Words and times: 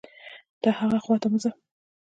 ته 0.61 0.69
هاغې 0.77 0.99
خوا 1.03 1.15
ته 1.21 1.27
مه 1.31 1.37
ځه 1.43 1.51